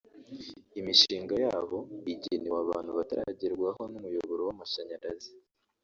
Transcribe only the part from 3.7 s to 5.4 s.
n’umuyoboro w’amashanyarazi